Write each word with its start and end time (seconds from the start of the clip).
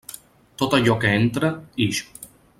Tot 0.61 0.73
allò 0.77 0.95
que 1.03 1.13
entra, 1.19 1.53
ix. 1.89 2.03